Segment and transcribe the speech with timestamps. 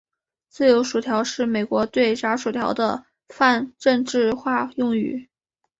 [0.49, 5.29] 自由薯条是美国对炸薯条的泛政治化用语。